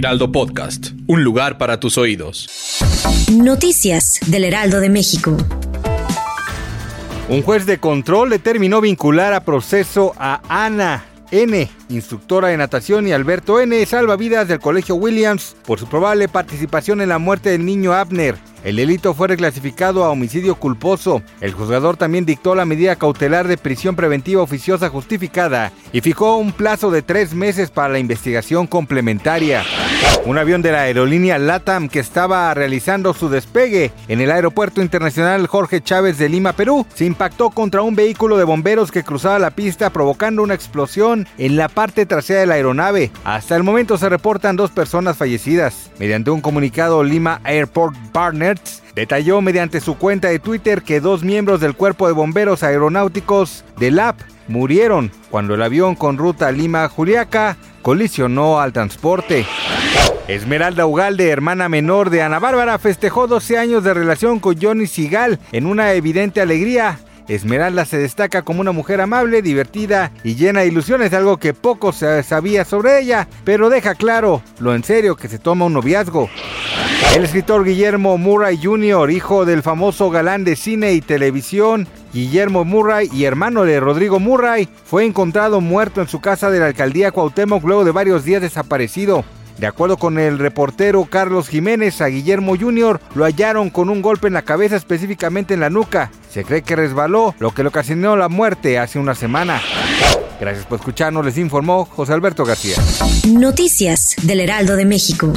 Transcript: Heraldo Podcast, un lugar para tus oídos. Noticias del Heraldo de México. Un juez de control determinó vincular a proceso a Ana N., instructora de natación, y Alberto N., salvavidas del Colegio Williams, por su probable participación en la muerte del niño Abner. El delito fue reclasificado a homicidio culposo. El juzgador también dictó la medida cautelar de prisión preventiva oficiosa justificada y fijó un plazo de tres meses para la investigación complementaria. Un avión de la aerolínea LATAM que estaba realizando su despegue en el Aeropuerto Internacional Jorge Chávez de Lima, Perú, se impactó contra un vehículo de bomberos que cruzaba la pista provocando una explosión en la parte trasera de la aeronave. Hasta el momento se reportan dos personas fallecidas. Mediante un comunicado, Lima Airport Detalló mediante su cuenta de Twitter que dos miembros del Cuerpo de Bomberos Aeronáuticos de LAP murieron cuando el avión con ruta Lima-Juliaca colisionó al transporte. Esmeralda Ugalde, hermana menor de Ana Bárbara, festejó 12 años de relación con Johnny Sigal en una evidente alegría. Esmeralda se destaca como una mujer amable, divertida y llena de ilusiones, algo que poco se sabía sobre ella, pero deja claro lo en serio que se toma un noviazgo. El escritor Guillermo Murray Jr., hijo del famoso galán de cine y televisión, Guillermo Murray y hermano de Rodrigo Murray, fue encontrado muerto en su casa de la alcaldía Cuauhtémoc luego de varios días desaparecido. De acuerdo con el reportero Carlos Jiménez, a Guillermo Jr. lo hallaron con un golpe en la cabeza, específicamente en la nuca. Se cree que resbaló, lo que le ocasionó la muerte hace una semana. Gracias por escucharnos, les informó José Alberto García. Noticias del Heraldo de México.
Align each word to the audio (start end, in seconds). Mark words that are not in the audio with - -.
Heraldo 0.00 0.32
Podcast, 0.32 0.92
un 1.08 1.22
lugar 1.24 1.58
para 1.58 1.78
tus 1.78 1.98
oídos. 1.98 2.48
Noticias 3.30 4.18
del 4.28 4.44
Heraldo 4.44 4.80
de 4.80 4.88
México. 4.88 5.36
Un 7.28 7.42
juez 7.42 7.66
de 7.66 7.76
control 7.76 8.30
determinó 8.30 8.80
vincular 8.80 9.34
a 9.34 9.44
proceso 9.44 10.14
a 10.16 10.40
Ana 10.48 11.04
N., 11.30 11.68
instructora 11.90 12.48
de 12.48 12.56
natación, 12.56 13.08
y 13.08 13.12
Alberto 13.12 13.60
N., 13.60 13.84
salvavidas 13.84 14.48
del 14.48 14.58
Colegio 14.58 14.94
Williams, 14.94 15.54
por 15.66 15.78
su 15.78 15.86
probable 15.86 16.28
participación 16.28 17.02
en 17.02 17.10
la 17.10 17.18
muerte 17.18 17.50
del 17.50 17.66
niño 17.66 17.92
Abner. 17.92 18.38
El 18.64 18.76
delito 18.76 19.14
fue 19.14 19.28
reclasificado 19.28 20.04
a 20.04 20.10
homicidio 20.10 20.54
culposo. 20.54 21.22
El 21.40 21.52
juzgador 21.52 21.96
también 21.96 22.26
dictó 22.26 22.54
la 22.54 22.66
medida 22.66 22.96
cautelar 22.96 23.48
de 23.48 23.56
prisión 23.56 23.96
preventiva 23.96 24.42
oficiosa 24.42 24.90
justificada 24.90 25.72
y 25.92 26.02
fijó 26.02 26.36
un 26.36 26.52
plazo 26.52 26.90
de 26.90 27.02
tres 27.02 27.34
meses 27.34 27.70
para 27.70 27.88
la 27.88 27.98
investigación 27.98 28.66
complementaria. 28.66 29.64
Un 30.26 30.36
avión 30.36 30.60
de 30.60 30.72
la 30.72 30.82
aerolínea 30.82 31.38
LATAM 31.38 31.88
que 31.88 32.00
estaba 32.00 32.52
realizando 32.52 33.14
su 33.14 33.30
despegue 33.30 33.92
en 34.08 34.20
el 34.20 34.30
Aeropuerto 34.30 34.82
Internacional 34.82 35.46
Jorge 35.46 35.80
Chávez 35.80 36.18
de 36.18 36.28
Lima, 36.28 36.52
Perú, 36.52 36.86
se 36.94 37.06
impactó 37.06 37.50
contra 37.50 37.82
un 37.82 37.96
vehículo 37.96 38.36
de 38.36 38.44
bomberos 38.44 38.90
que 38.90 39.02
cruzaba 39.02 39.38
la 39.38 39.50
pista 39.50 39.90
provocando 39.90 40.42
una 40.42 40.54
explosión 40.54 41.26
en 41.38 41.56
la 41.56 41.68
parte 41.68 42.04
trasera 42.04 42.40
de 42.40 42.46
la 42.46 42.54
aeronave. 42.54 43.10
Hasta 43.24 43.56
el 43.56 43.62
momento 43.62 43.96
se 43.96 44.08
reportan 44.08 44.56
dos 44.56 44.70
personas 44.70 45.16
fallecidas. 45.16 45.90
Mediante 45.98 46.30
un 46.30 46.40
comunicado, 46.40 47.02
Lima 47.02 47.40
Airport 47.44 47.96
Detalló 48.94 49.40
mediante 49.40 49.80
su 49.80 49.96
cuenta 49.96 50.28
de 50.28 50.38
Twitter 50.38 50.82
que 50.82 51.00
dos 51.00 51.22
miembros 51.22 51.60
del 51.60 51.74
Cuerpo 51.74 52.06
de 52.06 52.12
Bomberos 52.12 52.62
Aeronáuticos 52.62 53.64
de 53.78 53.90
LAP 53.90 54.20
murieron 54.48 55.12
cuando 55.30 55.54
el 55.54 55.62
avión 55.62 55.94
con 55.94 56.18
ruta 56.18 56.50
Lima-Juliaca 56.50 57.56
colisionó 57.82 58.60
al 58.60 58.72
transporte. 58.72 59.46
Esmeralda 60.28 60.86
Ugalde, 60.86 61.30
hermana 61.30 61.68
menor 61.68 62.10
de 62.10 62.22
Ana 62.22 62.38
Bárbara, 62.38 62.78
festejó 62.78 63.26
12 63.26 63.58
años 63.58 63.84
de 63.84 63.94
relación 63.94 64.38
con 64.38 64.60
Johnny 64.60 64.86
Sigal 64.86 65.38
en 65.52 65.66
una 65.66 65.92
evidente 65.92 66.40
alegría. 66.40 67.00
Esmeralda 67.26 67.84
se 67.84 67.98
destaca 67.98 68.42
como 68.42 68.60
una 68.60 68.72
mujer 68.72 69.00
amable, 69.00 69.40
divertida 69.40 70.10
y 70.24 70.34
llena 70.34 70.60
de 70.60 70.66
ilusiones, 70.66 71.12
algo 71.14 71.36
que 71.36 71.54
poco 71.54 71.92
se 71.92 72.22
sabía 72.22 72.64
sobre 72.64 73.00
ella, 73.00 73.28
pero 73.44 73.70
deja 73.70 73.94
claro 73.94 74.42
lo 74.58 74.74
en 74.74 74.82
serio 74.82 75.16
que 75.16 75.28
se 75.28 75.38
toma 75.38 75.66
un 75.66 75.74
noviazgo. 75.74 76.28
El 77.14 77.24
escritor 77.24 77.64
Guillermo 77.64 78.18
Murray 78.18 78.58
Jr., 78.62 79.10
hijo 79.10 79.44
del 79.44 79.62
famoso 79.62 80.10
galán 80.10 80.44
de 80.44 80.54
cine 80.54 80.92
y 80.92 81.00
televisión, 81.00 81.88
Guillermo 82.12 82.64
Murray 82.64 83.10
y 83.12 83.24
hermano 83.24 83.64
de 83.64 83.80
Rodrigo 83.80 84.20
Murray, 84.20 84.68
fue 84.84 85.04
encontrado 85.04 85.60
muerto 85.60 86.00
en 86.00 86.08
su 86.08 86.20
casa 86.20 86.50
de 86.50 86.60
la 86.60 86.66
alcaldía 86.66 87.10
Cuauhtémoc 87.10 87.64
luego 87.64 87.84
de 87.84 87.90
varios 87.90 88.24
días 88.24 88.42
desaparecido. 88.42 89.24
De 89.58 89.66
acuerdo 89.66 89.96
con 89.96 90.18
el 90.18 90.38
reportero 90.38 91.04
Carlos 91.04 91.48
Jiménez, 91.48 92.00
a 92.00 92.06
Guillermo 92.06 92.56
Jr. 92.58 93.00
lo 93.14 93.24
hallaron 93.24 93.70
con 93.70 93.90
un 93.90 94.00
golpe 94.00 94.28
en 94.28 94.34
la 94.34 94.42
cabeza, 94.42 94.76
específicamente 94.76 95.52
en 95.52 95.60
la 95.60 95.68
nuca. 95.68 96.10
Se 96.30 96.44
cree 96.44 96.62
que 96.62 96.76
resbaló, 96.76 97.34
lo 97.40 97.50
que 97.50 97.62
le 97.62 97.68
ocasionó 97.68 98.16
la 98.16 98.28
muerte 98.28 98.78
hace 98.78 98.98
una 98.98 99.14
semana. 99.14 99.60
Gracias 100.40 100.64
por 100.64 100.78
escucharnos, 100.78 101.24
les 101.24 101.36
informó 101.36 101.84
José 101.84 102.14
Alberto 102.14 102.44
García. 102.44 102.76
Noticias 103.28 104.14
del 104.22 104.40
Heraldo 104.40 104.76
de 104.76 104.86
México. 104.86 105.32